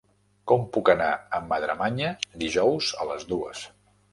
[0.51, 2.09] Com puc anar a Madremanya
[2.45, 3.63] dijous a les dues?